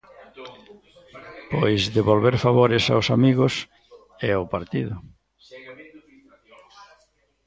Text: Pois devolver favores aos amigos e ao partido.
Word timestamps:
Pois 1.59 1.81
devolver 1.97 2.35
favores 2.45 2.83
aos 2.93 3.07
amigos 3.17 3.53
e 4.27 4.29
ao 4.33 4.45
partido. 4.55 4.95